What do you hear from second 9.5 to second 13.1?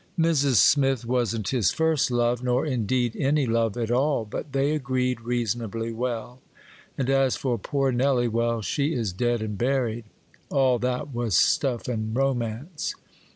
buried,—all that was stuff and romance.